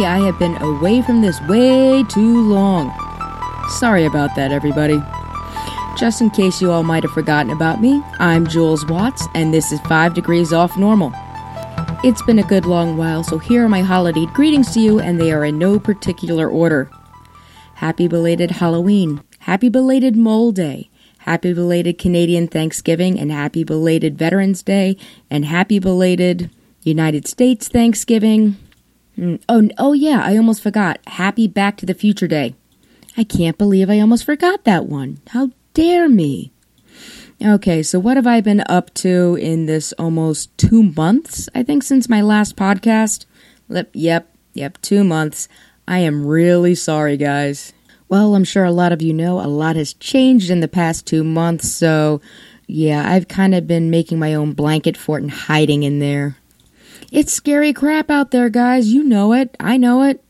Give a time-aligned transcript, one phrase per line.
[0.00, 2.90] I have been away from this way too long.
[3.78, 5.00] Sorry about that, everybody.
[5.98, 9.70] Just in case you all might have forgotten about me, I'm Jules Watts, and this
[9.70, 11.12] is 5 Degrees Off Normal.
[12.02, 15.20] It's been a good long while, so here are my holiday greetings to you, and
[15.20, 16.90] they are in no particular order.
[17.74, 20.88] Happy belated Halloween, happy belated Mole Day,
[21.18, 24.96] happy belated Canadian Thanksgiving, and happy belated Veterans Day,
[25.30, 26.50] and happy belated
[26.82, 28.56] United States Thanksgiving.
[29.16, 31.00] Mm, oh, oh yeah, I almost forgot.
[31.06, 32.54] Happy Back to the Future Day.
[33.16, 35.20] I can't believe I almost forgot that one.
[35.28, 36.52] How dare me?
[37.44, 41.82] Okay, so what have I been up to in this almost two months, I think,
[41.82, 43.26] since my last podcast?
[43.68, 45.48] Yep, yep, two months.
[45.86, 47.72] I am really sorry, guys.
[48.08, 51.06] Well, I'm sure a lot of you know a lot has changed in the past
[51.06, 52.20] two months, so
[52.66, 56.36] yeah, I've kind of been making my own blanket fort and hiding in there.
[57.12, 58.90] It's scary crap out there, guys.
[58.90, 59.54] You know it.
[59.60, 60.24] I know it.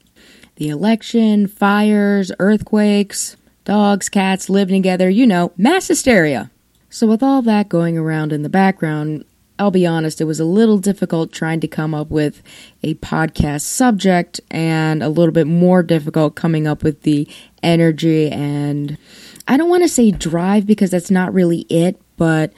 [0.57, 6.51] The election, fires, earthquakes, dogs, cats living together, you know, mass hysteria.
[6.91, 9.25] So, with all that going around in the background,
[9.61, 12.43] I'll be honest, it was a little difficult trying to come up with
[12.83, 17.29] a podcast subject and a little bit more difficult coming up with the
[17.63, 18.99] energy and
[19.47, 22.53] I don't want to say drive because that's not really it, but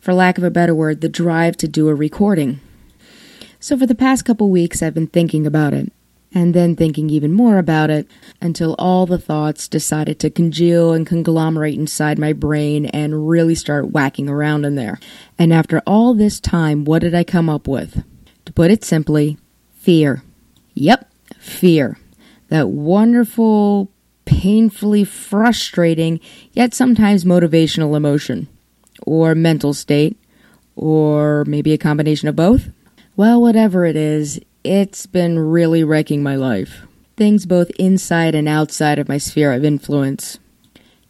[0.00, 2.60] for lack of a better word, the drive to do a recording.
[3.60, 5.92] So for the past couple weeks, I've been thinking about it,
[6.32, 8.06] and then thinking even more about it,
[8.40, 13.90] until all the thoughts decided to congeal and conglomerate inside my brain and really start
[13.90, 15.00] whacking around in there.
[15.38, 18.04] And after all this time, what did I come up with?
[18.44, 19.38] To put it simply,
[19.74, 20.22] fear.
[20.74, 21.98] Yep, fear.
[22.50, 23.90] That wonderful,
[24.24, 26.20] painfully frustrating,
[26.52, 28.46] yet sometimes motivational emotion,
[29.02, 30.16] or mental state,
[30.76, 32.68] or maybe a combination of both.
[33.18, 36.86] Well, whatever it is, it's been really wrecking my life.
[37.16, 40.38] Things both inside and outside of my sphere of influence.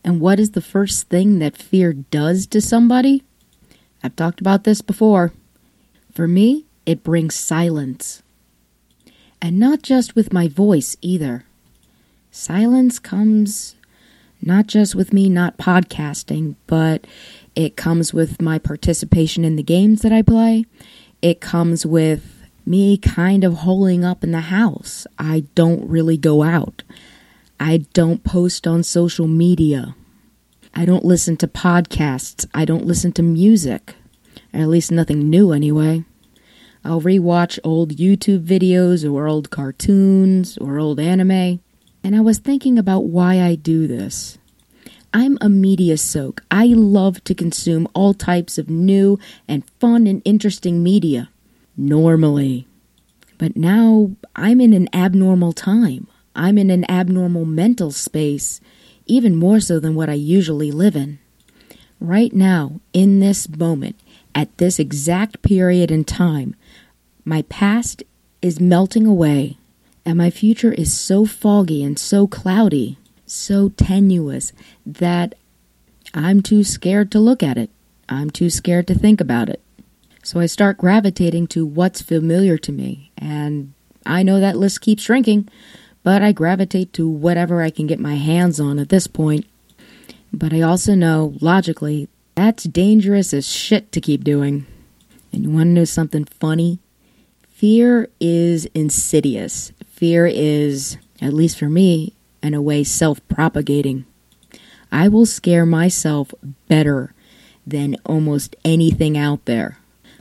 [0.03, 3.25] And what is the first thing that fear does to somebody?
[4.03, 5.35] I've talked about this before.
[6.11, 8.23] For me, it brings silence.
[9.43, 11.45] And not just with my voice either.
[12.31, 13.77] Silence comes
[14.41, 17.07] not just with me not podcasting, but
[17.55, 20.65] it comes with my participation in the games that I play
[21.23, 25.07] it comes with me kind of holing up in the house.
[25.19, 26.83] I don't really go out.
[27.59, 29.97] I don't post on social media.
[30.75, 32.47] I don't listen to podcasts.
[32.55, 33.95] I don't listen to music.
[34.53, 36.05] At least nothing new anyway.
[36.85, 41.61] I'll rewatch old YouTube videos or old cartoons or old anime.
[42.05, 44.39] And I was thinking about why I do this.
[45.13, 46.43] I'm a media soak.
[46.51, 51.31] I love to consume all types of new and fun and interesting media.
[51.77, 52.67] Normally.
[53.39, 56.09] But now I'm in an abnormal time.
[56.35, 58.61] I'm in an abnormal mental space,
[59.07, 61.19] even more so than what I usually live in.
[62.01, 63.97] Right now, in this moment,
[64.35, 66.55] at this exact period in time,
[67.25, 68.03] my past
[68.43, 69.57] is melting away,
[70.05, 72.98] and my future is so foggy and so cloudy
[73.29, 74.53] so tenuous
[74.87, 75.35] that
[76.15, 77.71] I'm too scared to look at it.
[78.09, 79.63] I'm too scared to think about it.
[80.23, 83.13] So I start gravitating to what's familiar to me.
[83.17, 83.73] And
[84.05, 85.49] I know that list keeps shrinking,
[86.03, 89.47] but I gravitate to whatever I can get my hands on at this point.
[90.33, 94.67] But I also know, logically, that's dangerous as shit to keep doing.
[95.33, 96.79] And you want to know something funny?
[97.49, 99.73] Fear is insidious.
[99.87, 104.05] Fear is, at least for me, in a way self propagating.
[104.91, 106.33] I will scare myself
[106.69, 107.13] better
[107.67, 109.79] than almost anything out there.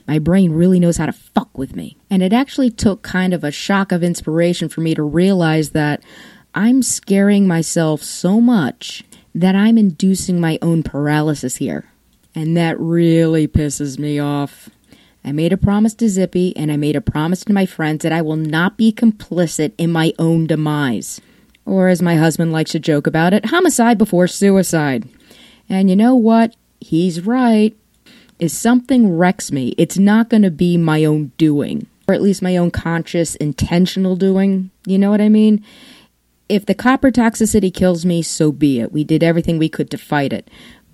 [0.08, 1.98] My brain really knows how to fuck with me.
[2.10, 6.02] And it actually took kind of a shock of inspiration for me to realize that
[6.56, 9.04] I'm scaring myself so much
[9.36, 11.86] that I'm inducing my own paralysis here.
[12.34, 14.70] And that really pisses me off.
[15.24, 18.14] I made a promise to Zippy and I made a promise to my friends that
[18.14, 21.20] I will not be complicit in my own demise.
[21.68, 25.08] Or, as my husband likes to joke about it, homicide before suicide.
[25.68, 26.56] And you know what?
[26.80, 27.76] He's right.
[28.40, 32.42] If something wrecks me, it's not going to be my own doing, or at least
[32.42, 34.72] my own conscious, intentional doing.
[34.86, 35.62] You know what I mean?
[36.48, 38.94] If the copper toxicity kills me, so be it.
[38.94, 40.50] We did everything we could to fight it.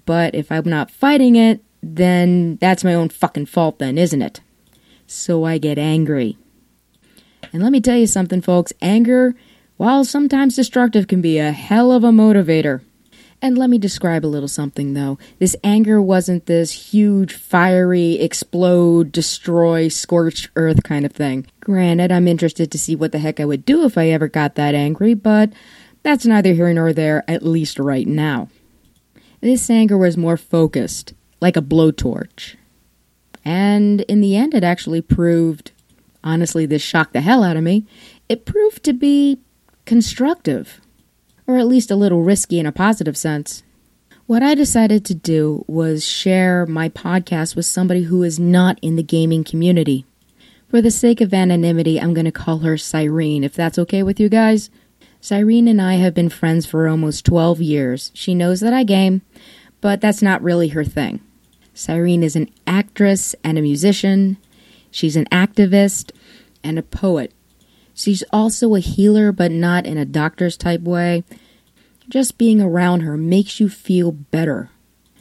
[0.07, 4.41] But if I'm not fighting it, then that's my own fucking fault, then, isn't it?
[5.05, 6.35] So I get angry.
[7.51, 9.35] And let me tell you something, folks anger
[9.83, 12.79] while sometimes destructive, can be a hell of a motivator.
[13.41, 15.19] And let me describe a little something though.
[15.39, 21.47] This anger wasn't this huge, fiery, explode, destroy, scorched earth kind of thing.
[21.59, 24.55] Granted, I'm interested to see what the heck I would do if I ever got
[24.55, 25.51] that angry, but
[26.01, 28.47] that's neither here nor there, at least right now.
[29.41, 32.55] This anger was more focused, like a blowtorch.
[33.43, 35.73] And in the end, it actually proved
[36.23, 37.85] honestly, this shocked the hell out of me.
[38.29, 39.39] It proved to be
[39.85, 40.81] constructive
[41.47, 43.63] or at least a little risky in a positive sense.
[44.25, 48.95] What I decided to do was share my podcast with somebody who is not in
[48.95, 50.05] the gaming community.
[50.69, 54.19] For the sake of anonymity, I'm going to call her Cyrene, if that's okay with
[54.19, 54.69] you guys.
[55.19, 58.11] Cyrene and I have been friends for almost 12 years.
[58.13, 59.21] She knows that I game,
[59.81, 61.21] but that's not really her thing.
[61.73, 64.37] Cyrene is an actress and a musician.
[64.89, 66.11] She's an activist
[66.63, 67.33] and a poet.
[67.93, 71.23] She's also a healer, but not in a doctor's type way.
[72.09, 74.69] Just being around her makes you feel better.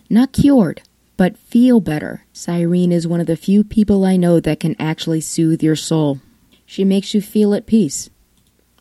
[0.08, 0.82] Not cured,
[1.16, 2.24] but feel better.
[2.32, 6.20] Cyrene is one of the few people I know that can actually soothe your soul.
[6.66, 8.10] She makes you feel at peace.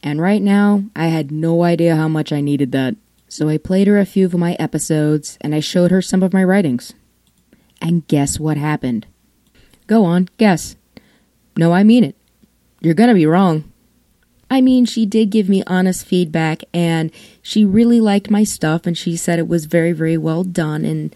[0.02, 2.96] And right now, I had no idea how much I needed that.
[3.28, 6.34] So I played her a few of my episodes and I showed her some of
[6.34, 6.94] my writings.
[7.82, 9.08] And guess what happened?
[9.88, 10.76] Go on, guess.
[11.56, 12.16] No, I mean it.
[12.82, 13.71] You're gonna be wrong.
[14.52, 17.10] I mean, she did give me honest feedback and
[17.42, 21.16] she really liked my stuff and she said it was very, very well done and,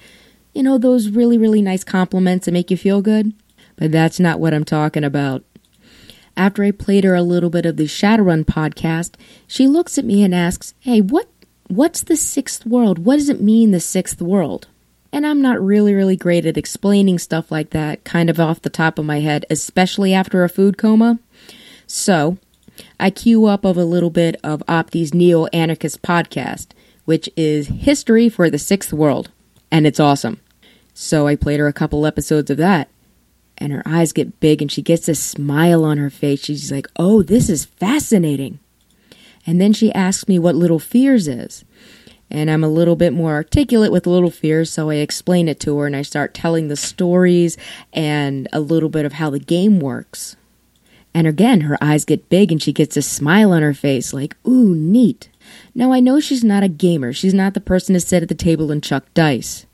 [0.53, 3.33] you know, those really, really nice compliments that make you feel good.
[3.75, 5.43] But that's not what I'm talking about.
[6.37, 9.15] After I played her a little bit of the Shadowrun podcast,
[9.47, 11.27] she looks at me and asks, Hey, what
[11.67, 12.99] what's the sixth world?
[12.99, 14.67] What does it mean the sixth world?
[15.11, 18.69] And I'm not really, really great at explaining stuff like that, kind of off the
[18.69, 21.19] top of my head, especially after a food coma.
[21.85, 22.37] So
[22.99, 26.67] I queue up of a little bit of Opti's Neo Anarchist podcast,
[27.05, 29.31] which is history for the sixth world,
[29.71, 30.39] and it's awesome.
[30.93, 32.89] So I played her a couple episodes of that,
[33.57, 36.43] and her eyes get big and she gets a smile on her face.
[36.45, 38.59] She's like, Oh, this is fascinating.
[39.45, 41.63] And then she asks me what Little Fears is.
[42.31, 45.77] And I'm a little bit more articulate with Little Fears, so I explain it to
[45.77, 47.55] her and I start telling the stories
[47.93, 50.35] and a little bit of how the game works.
[51.15, 54.35] And again, her eyes get big and she gets a smile on her face, like,
[54.45, 55.29] ooh, neat.
[55.73, 57.13] Now, I know she's not a gamer.
[57.13, 59.65] She's not the person to sit at the table and chuck dice.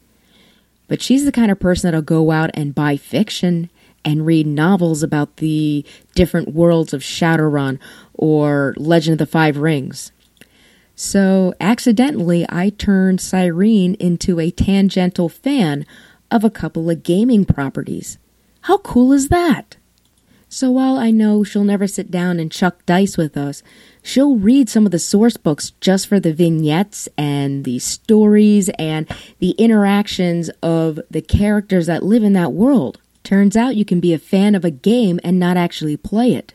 [0.87, 3.71] But she's the kind of person that'll go out and buy fiction
[4.05, 5.83] and read novels about the
[6.13, 7.79] different worlds of Shadowrun
[8.13, 10.11] or Legend of the Five Rings.
[10.93, 15.87] So, accidentally, I turned Cyrene into a tangential fan
[16.29, 18.19] of a couple of gaming properties.
[18.61, 19.77] How cool is that?
[20.53, 23.63] So while I know she'll never sit down and chuck dice with us,
[24.03, 29.07] she'll read some of the source books just for the vignettes and the stories and
[29.39, 32.99] the interactions of the characters that live in that world.
[33.23, 36.53] Turns out you can be a fan of a game and not actually play it.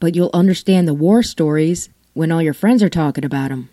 [0.00, 3.70] But you'll understand the war stories when all your friends are talking about them.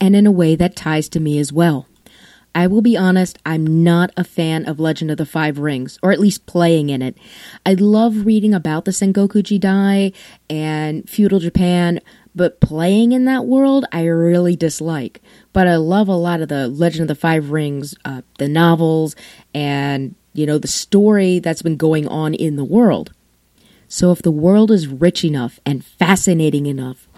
[0.00, 1.86] And in a way that ties to me as well.
[2.54, 6.12] I will be honest, I'm not a fan of Legend of the Five Rings, or
[6.12, 7.16] at least playing in it.
[7.64, 10.14] I love reading about the Sengoku Jidai
[10.50, 12.00] and feudal Japan,
[12.34, 15.22] but playing in that world, I really dislike.
[15.52, 19.16] But I love a lot of the Legend of the Five Rings, uh, the novels,
[19.54, 23.12] and, you know, the story that's been going on in the world.
[23.88, 27.08] So if the world is rich enough and fascinating enough,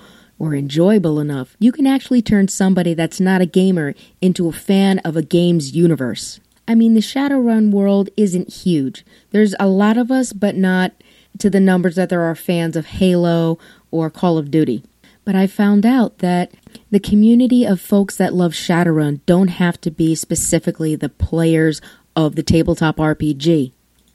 [0.44, 4.98] or enjoyable enough, you can actually turn somebody that's not a gamer into a fan
[5.00, 6.40] of a game's universe.
[6.68, 9.04] I mean, the Shadowrun world isn't huge.
[9.30, 10.92] There's a lot of us, but not
[11.38, 13.58] to the numbers that there are fans of Halo
[13.90, 14.84] or Call of Duty.
[15.24, 16.52] But I found out that
[16.90, 21.80] the community of folks that love Shadowrun don't have to be specifically the players
[22.14, 23.72] of the tabletop RPG.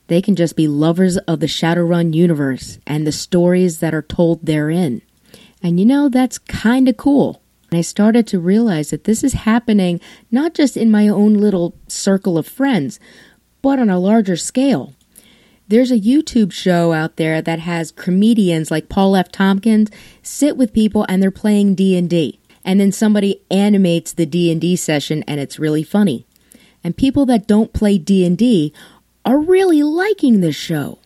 [0.07, 4.45] They can just be lovers of the Shadowrun universe and the stories that are told
[4.45, 5.01] therein.
[5.61, 7.41] And you know, that's kind of cool.
[7.69, 9.99] And I started to realize that this is happening
[10.31, 12.99] not just in my own little circle of friends,
[13.61, 14.93] but on a larger scale.
[15.67, 19.31] There's a YouTube show out there that has comedians like Paul F.
[19.31, 19.91] Tompkins
[20.23, 22.39] sit with people and they're playing D&D.
[22.65, 26.25] And then somebody animates the D&D session and it's really funny.
[26.83, 28.73] And people that don't play D&D
[29.25, 30.97] are really liking this show.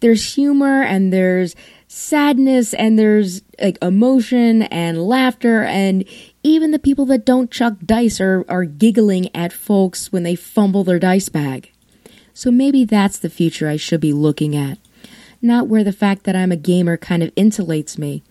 [0.00, 1.56] There's humor and there's
[1.88, 6.04] sadness and there's like emotion and laughter and
[6.42, 10.84] even the people that don't chuck dice are, are giggling at folks when they fumble
[10.84, 11.72] their dice bag.
[12.34, 14.78] So maybe that's the future I should be looking at.
[15.40, 18.22] Not where the fact that I'm a gamer kind of insulates me,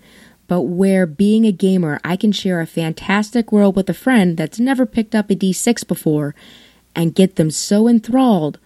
[0.48, 4.60] but where being a gamer, I can share a fantastic world with a friend that's
[4.60, 6.36] never picked up a D6 before
[6.96, 8.60] and get them so enthralled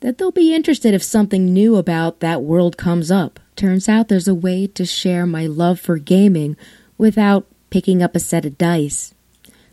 [0.00, 3.38] that they'll be interested if something new about that world comes up.
[3.56, 6.56] Turns out there's a way to share my love for gaming
[6.96, 9.14] without picking up a set of dice.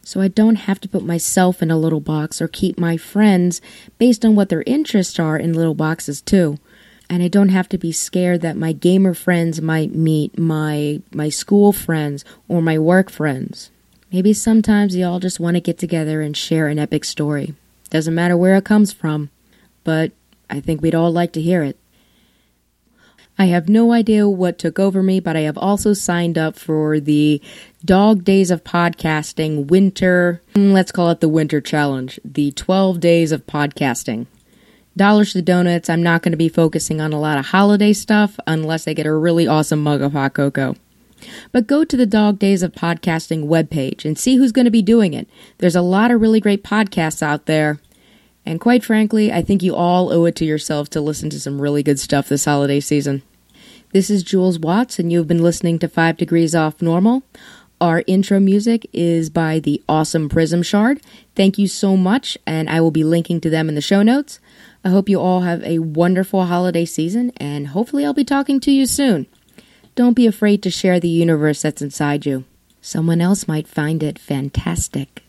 [0.03, 3.62] So I don't have to put myself in a little box or keep my friends
[3.98, 6.60] based on what their interests are in little boxes too.
[7.10, 11.29] And I don't have to be scared that my gamer friends might meet my my
[11.29, 13.69] school friends or my work friends.
[14.12, 17.53] Maybe sometimes you all just want to get together and share an epic story.
[17.89, 19.29] Doesn't matter where it comes from,
[19.84, 20.12] but
[20.50, 21.77] I think we'd all like to hear it.
[23.39, 27.00] I have no idea what took over me, but I have also signed up for
[27.00, 27.39] the
[27.86, 33.32] Dog Days of Podcasting Winter, mm, let's call it the Winter Challenge, the 12 Days
[33.32, 34.25] of Podcasting.
[34.96, 38.39] Dollars to donuts, I'm not going to be focusing on a lot of holiday stuff
[38.48, 40.75] unless I get a really awesome mug of hot cocoa.
[41.51, 44.82] But go to the Dog Days of Podcasting webpage and see who's going to be
[44.82, 45.30] doing it.
[45.60, 47.80] There's a lot of really great podcasts out there.
[48.48, 51.62] And quite frankly, I think you all owe it to yourself to listen to some
[51.62, 53.22] really good stuff this holiday season.
[53.92, 57.24] This is Jules Watts, and you've been listening to 5 Degrees Off Normal.
[57.82, 61.01] Our intro music is by the awesome Prism Shard.
[61.36, 64.39] Thank you so much, and I will be linking to them in the show notes.
[64.82, 68.72] I hope you all have a wonderful holiday season, and hopefully, I'll be talking to
[68.72, 69.27] you soon.
[69.96, 72.46] Don't be afraid to share the universe that's inside you.
[72.80, 75.26] Someone else might find it fantastic.